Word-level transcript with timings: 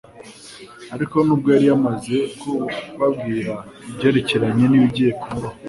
Ariko 0.95 1.15
nubwo 1.25 1.47
yari 1.53 1.65
yamaze 1.71 2.15
kubabwira 2.39 3.53
ibyerekeranye 3.89 4.63
n'ibigiye 4.67 5.11
kumubaho, 5.21 5.57